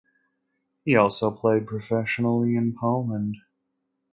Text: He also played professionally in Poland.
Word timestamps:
He 0.83 0.95
also 0.95 1.29
played 1.29 1.67
professionally 1.67 2.55
in 2.55 2.75
Poland. 2.75 3.37